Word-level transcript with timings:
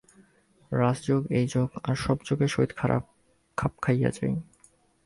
রাজযোগ 0.71 1.21
এই 1.31 1.45
যোগ 1.47 1.69
আর 1.83 1.95
সব 1.95 2.17
যোগের 2.25 2.51
সহিত 2.53 2.71
খাপ 3.57 3.73
খাইয়া 3.81 4.09
যায়। 4.11 4.35